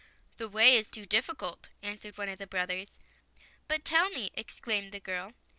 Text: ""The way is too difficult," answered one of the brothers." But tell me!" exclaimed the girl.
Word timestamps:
""The 0.37 0.49
way 0.49 0.75
is 0.77 0.89
too 0.89 1.05
difficult," 1.05 1.69
answered 1.83 2.17
one 2.17 2.27
of 2.27 2.39
the 2.39 2.47
brothers." 2.47 2.87
But 3.67 3.85
tell 3.85 4.09
me!" 4.09 4.31
exclaimed 4.33 4.93
the 4.93 4.99
girl. 4.99 5.33